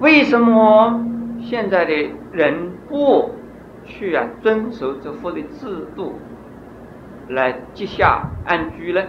[0.00, 1.04] 为什么
[1.40, 1.92] 现在的
[2.32, 3.30] 人不
[3.84, 6.18] 去啊遵守这佛的制度
[7.28, 9.02] 来积下安居呢？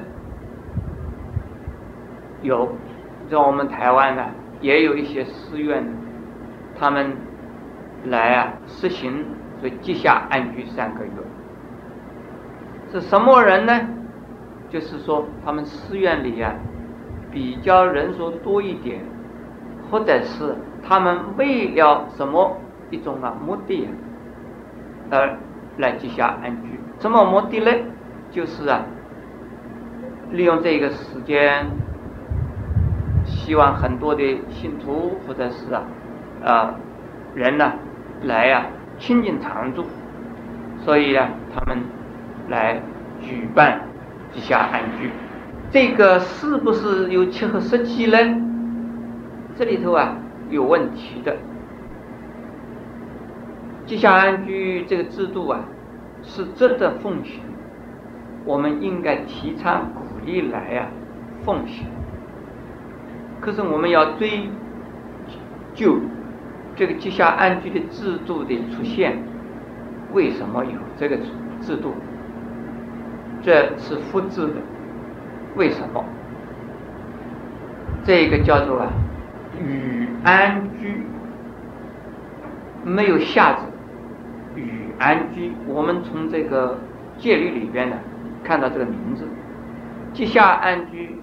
[2.41, 2.69] 有，
[3.29, 4.25] 在我们台湾呢，
[4.59, 5.81] 也有一些寺院，
[6.78, 7.15] 他们
[8.05, 9.26] 来啊实行
[9.60, 11.12] 所以积下安居三个月。
[12.92, 13.79] 是什么人呢？
[14.69, 16.53] 就是说他们寺院里啊
[17.31, 18.99] 比较人数多一点，
[19.89, 20.55] 或者是
[20.88, 22.58] 他们为了什么
[22.89, 23.88] 一种啊目的
[25.09, 25.38] 而
[25.77, 26.80] 来积下安居。
[26.99, 27.72] 什么目的呢？
[28.31, 28.81] 就是啊
[30.31, 31.66] 利用这个时间。
[33.23, 35.84] 希望很多的信徒或者是啊
[36.44, 36.73] 啊
[37.36, 37.72] 人呢
[38.23, 38.66] 来呀
[38.98, 39.86] 亲近常住，
[40.80, 41.84] 所以啊他们
[42.50, 42.81] 来
[43.22, 43.81] 举办
[44.31, 45.11] 吉下安居，
[45.70, 48.17] 这个是不是有切合实际呢？
[49.55, 50.16] 这里头啊
[50.51, 51.35] 有问题的。
[53.87, 55.66] 吉下安居这个制度啊
[56.21, 57.41] 是值得奉行，
[58.45, 60.88] 我们应该提倡鼓励来呀
[61.43, 61.88] 奉行。
[63.39, 64.47] 可是我们要追
[65.73, 65.97] 究
[66.75, 69.17] 这个吉下安居的制度的出现，
[70.13, 71.17] 为什么有这个
[71.59, 71.93] 制度？
[73.41, 74.53] 这是复制的，
[75.55, 76.05] 为什么？
[78.03, 78.91] 这个叫做啊，
[79.59, 81.03] 与安居，
[82.83, 83.66] 没有下字，
[84.55, 85.52] 与安居。
[85.67, 86.77] 我们从这个
[87.17, 87.97] 戒律里边呢，
[88.43, 89.27] 看到这个名字，
[90.13, 91.16] 即下安居，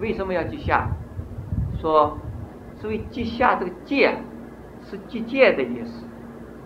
[0.00, 0.88] 为什么要即下？
[1.80, 2.18] 说，
[2.74, 4.12] 所谓“即下”这个“戒”
[4.82, 6.04] 是即戒的意思，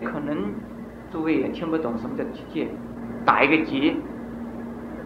[0.03, 0.51] 可能
[1.11, 2.67] 诸位也听不懂什么叫即戒，
[3.23, 3.95] 打一个结，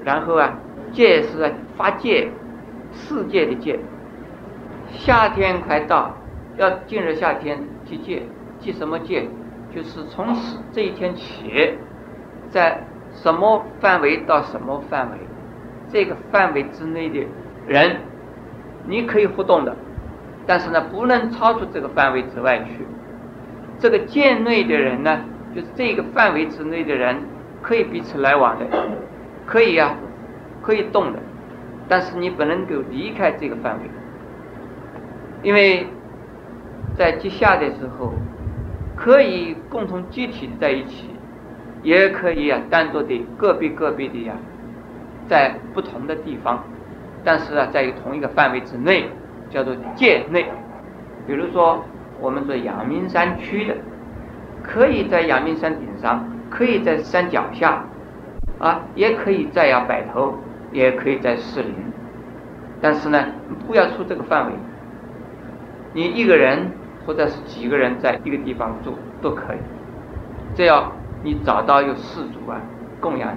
[0.05, 0.57] 然后啊，
[0.93, 2.29] 戒是发戒，
[2.93, 3.77] 世界的戒。
[4.91, 6.15] 夏天快到，
[6.57, 8.23] 要进入夏天，去戒，
[8.59, 9.27] 戒什么戒？
[9.73, 11.73] 就是从此这一天起，
[12.49, 12.81] 在
[13.13, 15.17] 什么范围到什么范围，
[15.89, 17.25] 这个范围之内的
[17.67, 17.97] 人，
[18.85, 19.75] 你可以互动的。
[20.45, 22.85] 但是呢，不能超出这个范围之外去。
[23.77, 25.19] 这个界内的人呢，
[25.53, 27.17] 就是这个范围之内的人，
[27.61, 28.65] 可以彼此来往的，
[29.45, 29.93] 可以呀，
[30.61, 31.19] 可以动的。
[31.89, 33.89] 但是你不能够离开这个范围，
[35.43, 35.87] 因为
[36.97, 38.13] 在接下的时候，
[38.95, 41.09] 可以共同集体在一起，
[41.83, 44.33] 也可以啊单独的个别个别的呀，
[45.27, 46.63] 在不同的地方，
[47.23, 49.09] 但是啊，在同一个范围之内。
[49.49, 50.45] 叫做界内，
[51.25, 51.81] 比如说
[52.19, 53.73] 我们做阳明山区的，
[54.61, 57.85] 可以在阳明山顶上，可以在山脚下，
[58.59, 60.37] 啊，也可以在呀摆头，
[60.73, 61.73] 也可以在士林，
[62.81, 63.25] 但是呢，
[63.65, 64.53] 不要出这个范围。
[65.97, 66.71] 你一个人
[67.07, 69.57] 或者是几个人在一个地方住都可以，
[70.53, 70.91] 只要
[71.23, 72.61] 你找到有士族啊
[72.99, 73.35] 供养，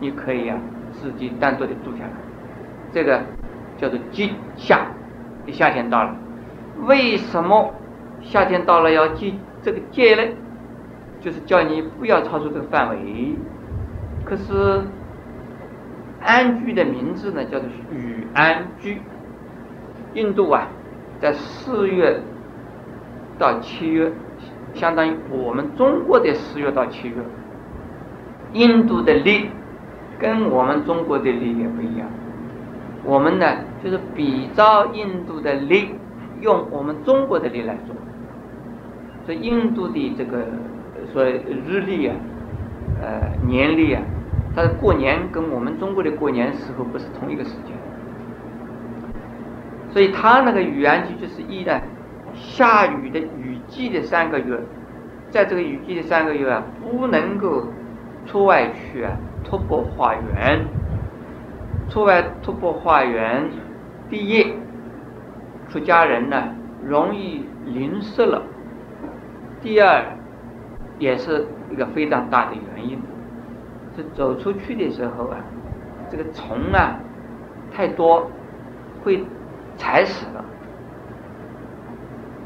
[0.00, 0.58] 你可以啊
[0.90, 2.10] 自己单独的住下来，
[2.90, 3.22] 这个
[3.76, 4.88] 叫做积下。
[5.52, 6.16] 夏天到了，
[6.88, 7.72] 为什么
[8.22, 10.22] 夏天到了要戒这个戒呢？
[11.20, 13.36] 就是叫你不要超出这个范围。
[14.24, 14.82] 可是
[16.20, 19.00] 安居的名字呢，叫做雨安居。
[20.14, 20.66] 印度啊，
[21.20, 22.20] 在四月
[23.38, 24.12] 到七月，
[24.74, 27.14] 相当于我们中国的四月到七月。
[28.52, 29.50] 印度的历
[30.18, 32.08] 跟我们中国的历也不一样。
[33.04, 33.46] 我们呢，
[33.82, 35.90] 就是比照印度的历，
[36.40, 37.94] 用我们中国的历来做。
[39.24, 40.46] 所以印度的这个
[41.12, 42.16] 说日历啊，
[43.00, 44.02] 呃年历啊，
[44.54, 47.77] 它的过年跟我们中国的过年时候不是同一个时间。
[49.90, 51.80] 所以它那个雨安居就是一呢，
[52.34, 54.58] 下雨的雨季的三个月，
[55.30, 57.66] 在这个雨季的三个月啊，不能够
[58.26, 59.12] 出外去啊，
[59.44, 60.64] 突破花园。
[61.90, 63.48] 出外突破花园，
[64.10, 64.52] 第一，
[65.70, 68.42] 出家人呢容易淋湿了；
[69.62, 70.04] 第二，
[70.98, 73.00] 也是一个非常大的原因，
[73.96, 75.38] 是走出去的时候啊，
[76.10, 77.00] 这个虫啊
[77.72, 78.30] 太多，
[79.02, 79.24] 会
[79.78, 80.44] 踩死了。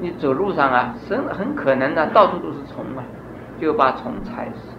[0.00, 3.02] 你走路上啊，很很可能呢，到处都是虫啊，
[3.60, 4.76] 就把虫踩死。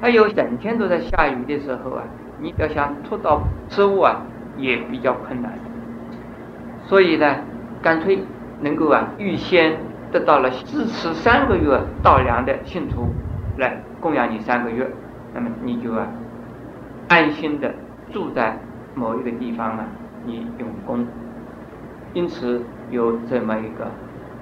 [0.00, 2.04] 还有整天都在下雨的时候啊。
[2.40, 4.22] 你要想拖到植物啊，
[4.56, 5.52] 也比较困难。
[6.86, 7.36] 所以呢，
[7.80, 8.24] 干脆
[8.60, 9.78] 能够啊，预先
[10.10, 13.14] 得到了支持三个月稻粮的信徒
[13.58, 14.90] 来供养你三个月，
[15.32, 16.08] 那么你就啊，
[17.08, 17.72] 安心的
[18.10, 18.58] 住在
[18.96, 19.86] 某一个地方啊，
[20.24, 21.06] 你用功。
[22.14, 23.90] 因此，有这么一个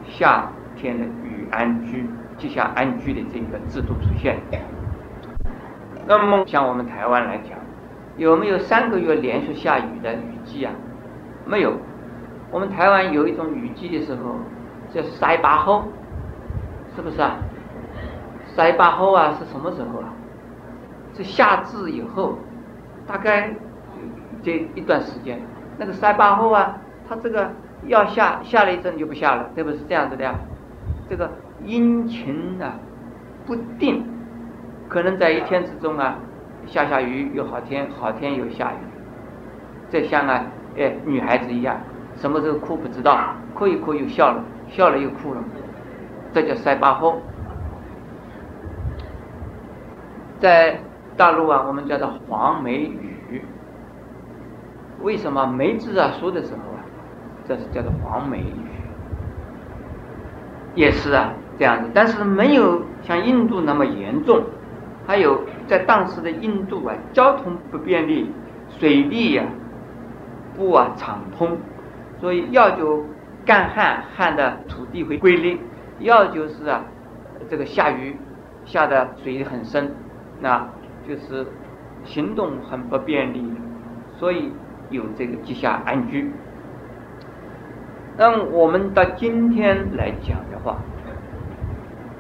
[0.05, 2.05] 夏天的雨安居、
[2.37, 4.39] 季夏安居的这个制度出现。
[6.07, 7.59] 那么像我们台湾来讲，
[8.17, 10.73] 有没有三个月连续下雨的雨季啊？
[11.47, 11.75] 没有。
[12.51, 14.37] 我们台湾有一种雨季的时候，
[14.93, 15.85] 叫塞巴后，
[16.97, 17.37] 是不是啊？
[18.47, 20.13] 塞巴后啊是什么时候啊？
[21.15, 22.37] 是夏至以后，
[23.07, 23.55] 大概
[24.43, 25.41] 这一段时间，
[25.81, 26.77] 那个塞巴后啊，
[27.09, 27.51] 它这个
[27.87, 29.71] 要下下了一阵就不下了，对不？
[29.71, 30.35] 是这样子的呀。
[31.09, 31.31] 这个
[31.65, 32.75] 阴晴啊
[33.47, 34.05] 不定，
[34.91, 36.19] 可能在一天之中啊
[36.67, 38.77] 下下雨，有好天，好天有下雨。
[39.89, 40.45] 这像啊，
[40.77, 41.81] 哎，女孩子一样。
[42.17, 43.19] 什么时候哭不知道，
[43.55, 45.43] 哭一哭又笑了，笑了又哭了，
[46.35, 47.23] 这叫塞巴后。
[50.39, 50.79] 在
[51.17, 53.10] 大陆啊，我们叫做黄梅雨。
[55.03, 56.85] 为什么梅子啊熟的时候啊，
[57.47, 58.55] 这是叫做黄梅雨，
[60.75, 64.45] 也是啊这样子，但是没有像印度那么严重。
[65.07, 68.31] 还有在当时的印度啊，交通不便利，
[68.69, 69.45] 水利呀
[70.57, 71.59] 不啊畅通。
[72.21, 73.05] 所以要就
[73.45, 75.57] 干旱，旱的土地会龟裂；
[76.01, 76.85] 要就是啊，
[77.49, 78.15] 这个下雨
[78.67, 79.93] 下的水很深，
[80.39, 80.69] 那
[81.09, 81.47] 就是
[82.05, 83.43] 行动很不便利。
[84.19, 84.53] 所以
[84.91, 86.31] 有这个地下安居。
[88.17, 90.77] 那我们到今天来讲的话，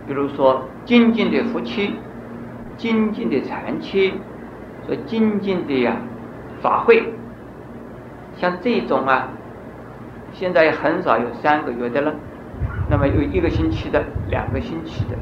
[0.06, 1.96] 比如说精进的夫妻、
[2.76, 4.14] 精进的禅妻、
[4.86, 5.96] 说精进的呀
[6.62, 7.12] 法会，
[8.36, 9.28] 像这种啊。
[10.32, 12.14] 现在很少有三个月的了，
[12.88, 15.16] 那么有一个星期的、两个星期的，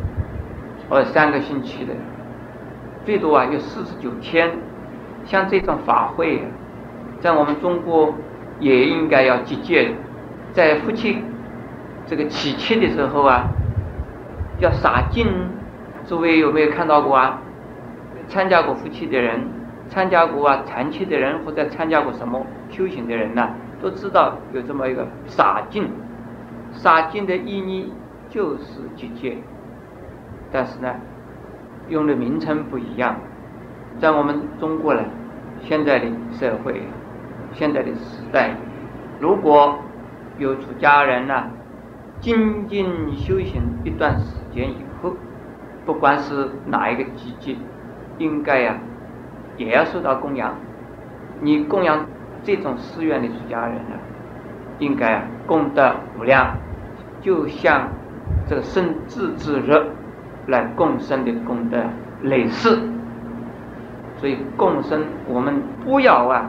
[0.87, 1.95] 或者三个星期的，
[3.07, 4.53] 最多啊有四十九天。
[5.25, 6.43] 像这种法会，
[7.21, 8.15] 在我们中国
[8.61, 9.93] 也应该要集结，
[10.53, 11.23] 在夫妻
[12.07, 13.49] 这个娶妻的时候啊，
[14.59, 15.27] 要洒净。
[16.07, 17.39] 诸位有没有看到过啊？
[18.29, 19.41] 参加过夫妻的人，
[19.89, 23.51] 参加过啊残妻的人，或者参加过什么修行的人呢？
[23.83, 25.91] 都知道有这么一个洒净，
[26.73, 27.93] 洒净的意义
[28.31, 29.37] 就是结界，
[30.51, 30.95] 但是呢，
[31.89, 33.17] 用的名称不一样。
[33.99, 35.03] 在我们中国呢，
[35.61, 36.83] 现在的社会，
[37.59, 38.55] 现在的时代，
[39.19, 39.77] 如果
[40.39, 41.51] 有出家人呢，
[42.21, 45.17] 精进修行一段时间以后，
[45.85, 47.57] 不管是哪一个季节，
[48.19, 48.79] 应该呀，
[49.57, 50.55] 也要受到供养。
[51.41, 52.07] 你供养。
[52.45, 53.99] 这种寺院的出家人呢，
[54.79, 56.57] 应该啊功德无量，
[57.21, 57.89] 就像
[58.47, 59.85] 这个生智之热
[60.47, 61.83] 来共生的功德
[62.23, 62.79] 类似。
[64.19, 66.49] 所以共生，我们不要啊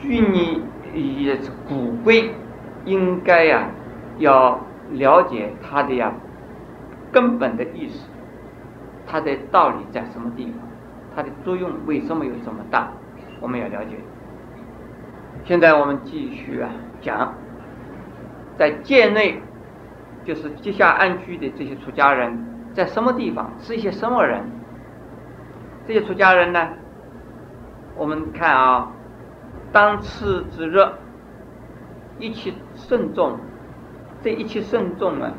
[0.00, 0.62] 拘泥
[0.94, 1.34] 于
[1.68, 2.32] 古规，
[2.84, 3.68] 应该呀
[4.18, 4.60] 要
[4.92, 6.12] 了解它的呀
[7.12, 8.08] 根本的意思，
[9.06, 10.54] 它的道理在什么地方，
[11.14, 12.90] 它的作用为什么有这么大，
[13.40, 13.96] 我们要了解。
[15.44, 17.34] 现在我们继续啊讲，
[18.56, 19.40] 在界内，
[20.24, 22.38] 就是地下安居的这些出家人，
[22.74, 24.42] 在什么地方是一些什么人？
[25.86, 26.68] 这些出家人呢？
[27.96, 28.92] 我们看啊，
[29.72, 30.78] 当次之日，
[32.18, 33.38] 一切慎重，
[34.22, 35.32] 这一切慎重啊，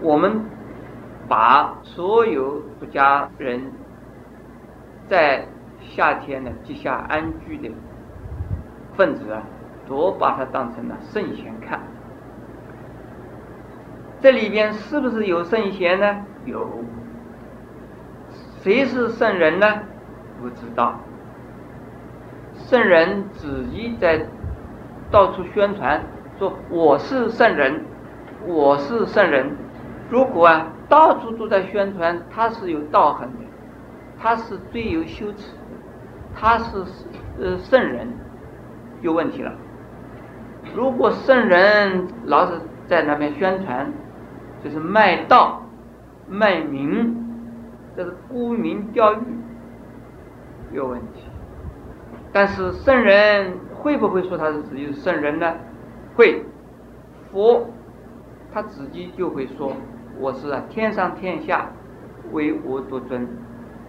[0.00, 0.44] 我们
[1.28, 3.72] 把所有出家人
[5.08, 5.46] 在
[5.80, 7.70] 夏天的地下安居的。
[8.96, 9.42] 分子啊，
[9.88, 11.80] 都把它当成了圣贤看。
[14.20, 16.26] 这里边是不是有圣贤呢？
[16.44, 16.68] 有。
[18.60, 19.66] 谁是圣人呢？
[20.42, 21.00] 不知道。
[22.70, 24.24] 圣人自己在
[25.10, 26.00] 到处宣传
[26.38, 27.84] 说我是圣人，
[28.46, 29.56] 我是圣人。
[30.08, 33.38] 如果啊到处都在宣传他是有道行的，
[34.20, 35.58] 他是最有羞耻的，
[36.32, 36.84] 他是
[37.40, 38.06] 呃圣人。
[39.00, 39.52] 有问题了。
[40.72, 42.52] 如果圣人老是
[42.86, 43.92] 在那边宣传，
[44.62, 45.60] 就是卖道、
[46.28, 47.16] 卖名，
[47.96, 49.18] 这是沽名钓誉，
[50.70, 51.24] 有问题。
[52.32, 55.54] 但是圣人会不会说他是自己是圣人呢？
[56.14, 56.44] 会。
[57.32, 57.68] 佛
[58.52, 59.72] 他自己就会说
[60.18, 61.70] ：“我是啊，天上天下
[62.32, 63.28] 唯我独尊，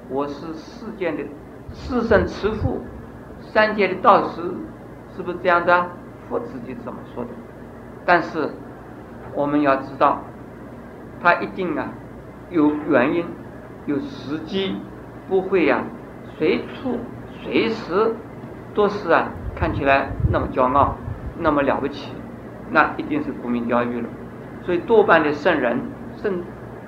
[0.10, 1.24] 我是世间的
[1.72, 2.80] 四圣慈父，
[3.40, 4.42] 三界的道师。”
[5.14, 5.90] 是不是这样的？
[6.30, 7.30] 佛自己怎么说的？
[8.06, 8.50] 但是
[9.36, 10.22] 我们要知道，
[11.22, 11.90] 他一定啊
[12.50, 13.26] 有原因、
[13.88, 14.78] 有时机，
[15.28, 15.84] 不会呀
[16.38, 16.98] 随处
[17.44, 18.16] 随时
[18.74, 20.96] 都是啊看起来那么骄傲、
[21.40, 22.14] 那么了不起。
[22.70, 24.08] 那一定是沽名钓誉了。
[24.64, 25.80] 所以多半的圣人
[26.16, 26.42] 圣，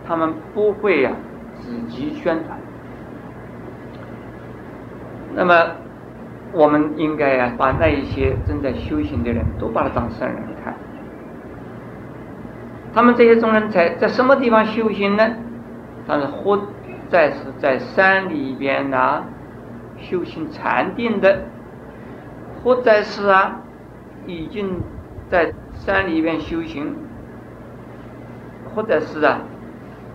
[0.08, 1.12] 他们不会呀
[1.60, 2.58] 自己宣传。
[5.36, 5.72] 那么
[6.52, 10.74] 我们应该呀把那一些正在修行的人都把他当圣人看。
[12.94, 15.24] 他们这些众人在在什么地方修行呢？
[16.06, 16.60] 他是或
[17.10, 19.24] 在是在山里边呐
[19.98, 21.46] 修行禅定的，
[22.64, 23.62] 或者是啊
[24.26, 24.82] 已经
[25.30, 26.96] 在山里边修行。
[28.76, 29.40] 或者是啊，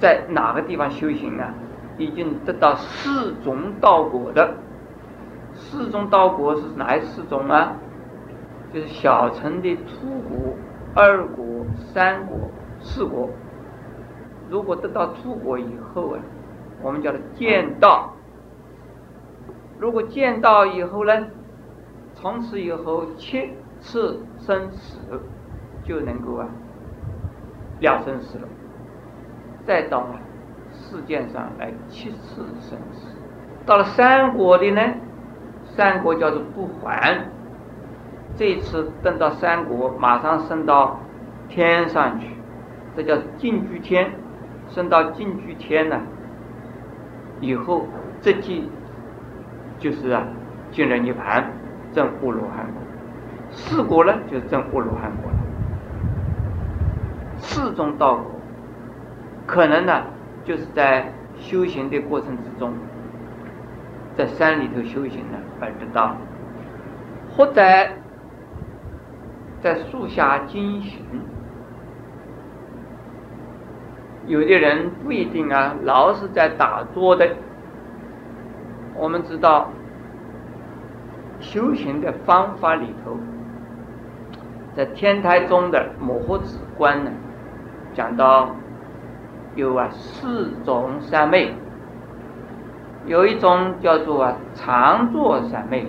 [0.00, 1.54] 在哪个地方修行啊，
[1.96, 4.54] 已经得到四种道果的。
[5.54, 7.74] 四种道果是哪四种啊？
[8.74, 10.56] 就是小乘的初果、
[10.92, 11.44] 二果、
[11.92, 12.50] 三果、
[12.80, 13.30] 四果。
[14.50, 16.18] 如果得到初果以后啊，
[16.82, 18.12] 我们叫做见道。
[19.78, 21.26] 如果见道以后呢，
[22.20, 24.98] 从此以后七次生死
[25.84, 26.48] 就能够啊。
[27.80, 28.48] 了生死了，
[29.64, 30.04] 再到
[30.72, 33.06] 世界上来七次生死，
[33.64, 34.82] 到了三国的呢，
[35.64, 37.24] 三国叫做不还，
[38.36, 40.98] 这一次登到三国，马上升到
[41.48, 42.26] 天上去，
[42.96, 44.10] 这叫进居天，
[44.68, 46.00] 升到进居天呢，
[47.40, 47.86] 以后
[48.20, 48.68] 这即
[49.78, 50.26] 就是啊
[50.72, 51.48] 进了涅盘，
[51.98, 52.80] 证阿罗汉果，
[53.50, 55.38] 四国呢就是证阿罗汉果了。
[57.38, 58.30] 四种道果，
[59.44, 60.04] 可能呢，
[60.44, 62.72] 就是在修行的过程之中，
[64.16, 66.14] 在山里头修行呢而得到，
[67.36, 67.60] 或者
[69.60, 71.02] 在树下经行。
[74.28, 77.28] 有的人不一定啊，老是在打坐的。
[78.94, 79.72] 我们知道，
[81.40, 83.16] 修行的方法里头，
[84.74, 87.10] 在天台中的摩诃止观呢。
[87.94, 88.50] 讲到
[89.56, 91.52] 有啊四种三昧，
[93.06, 95.86] 有一种叫做啊常坐三昧，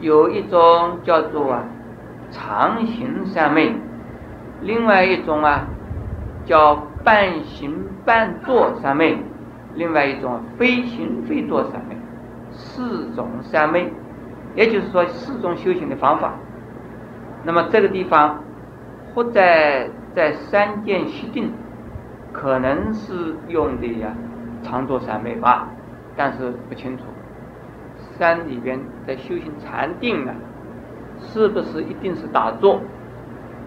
[0.00, 1.64] 有一种叫做啊
[2.30, 3.72] 常行三昧，
[4.62, 5.66] 另外一种啊
[6.44, 6.74] 叫
[7.04, 9.16] 半行半坐三昧，
[9.74, 11.96] 另外一种非行非坐三昧，
[12.50, 13.92] 四种三昧，
[14.56, 16.34] 也就是说四种修行的方法。
[17.44, 18.42] 那么这个地方
[19.14, 19.88] 或在。
[20.16, 21.52] 在三见悉定，
[22.32, 24.14] 可能是用的呀，
[24.62, 25.68] 常坐三昧吧，
[26.16, 27.04] 但是不清楚。
[28.16, 30.34] 山里边在修行禅定啊，
[31.18, 32.80] 是不是一定是打坐？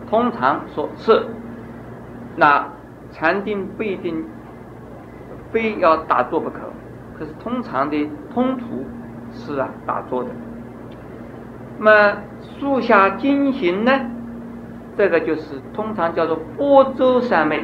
[0.10, 1.24] 通常说是。
[2.36, 2.68] 那
[3.12, 4.26] 禅定不一定
[5.52, 6.62] 非要打坐不可，
[7.16, 8.88] 可是通常的通途
[9.32, 10.32] 是啊打坐的。
[11.80, 12.18] 那么
[12.60, 13.92] 树下经行呢？
[14.98, 17.64] 这个就是通常叫做波舟三昧，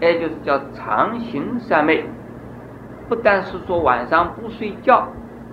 [0.00, 2.04] 也就是叫长行三昧。
[3.08, 5.06] 不但是说晚上不睡觉，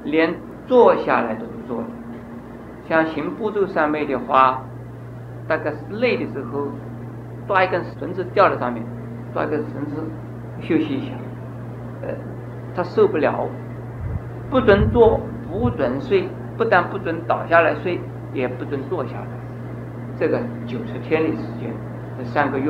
[0.05, 0.33] 连
[0.65, 1.83] 坐下来都不坐。
[2.87, 4.63] 像行波舟三昧的话，
[5.45, 6.67] 大概是累的时候，
[7.47, 8.81] 抓一根绳子吊在上面，
[9.33, 9.95] 抓一根绳子
[10.61, 11.15] 休息一下。
[12.01, 12.07] 呃，
[12.73, 13.45] 他受不了，
[14.49, 15.19] 不准坐，
[15.51, 17.97] 不准睡，不但不准倒下来睡，
[18.33, 19.27] 也不准坐下来。
[20.17, 21.73] 这个九十天的时间，
[22.17, 22.69] 这三个月，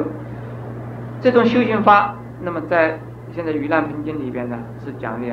[1.20, 3.00] 这种修行法，那么在
[3.32, 5.28] 现在《盂兰盆经》里边呢，是讲的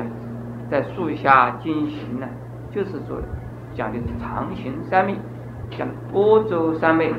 [0.71, 2.27] 在树下进行呢，
[2.71, 3.21] 就是说
[3.75, 5.15] 讲的是长行三昧，
[5.69, 7.13] 像波州三昧，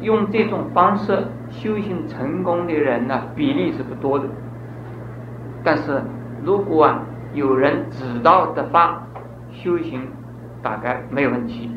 [0.00, 4.24] 用这种方式修行成功的人呢，比例是不多的。
[5.62, 6.00] 但是
[6.42, 7.02] 如果啊
[7.34, 9.05] 有人指导的话，
[9.62, 10.06] 修行
[10.62, 11.70] 大概没有问题。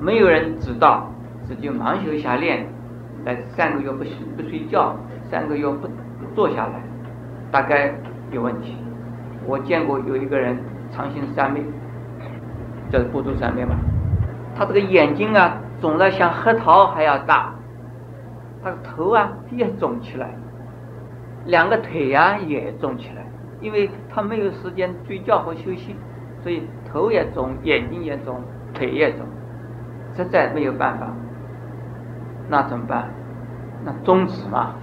[0.00, 1.10] 没有人知道，
[1.44, 2.66] 自己盲修瞎练，
[3.24, 3.98] 来三个月不
[4.36, 4.96] 不睡觉，
[5.30, 5.88] 三个月不
[6.34, 6.82] 坐下来，
[7.50, 7.94] 大概
[8.30, 8.76] 有问题。
[9.46, 10.58] 我见过有一个人
[10.90, 11.62] 长行三昧，
[12.90, 13.76] 叫波州三昧嘛，
[14.56, 17.54] 他这个眼睛啊肿得像核桃还要大，
[18.62, 20.34] 他的头啊也肿起来，
[21.46, 23.24] 两个腿呀也肿起来，
[23.60, 25.94] 因为他没有时间睡觉和休息，
[26.44, 28.38] 所以头也肿，眼睛也肿，
[28.74, 29.26] 腿也肿。
[30.14, 31.10] 实在没有办法，
[32.50, 33.08] 那怎么办？
[33.82, 34.74] 那终止嘛。